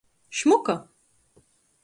[0.37, 0.75] Šmuka!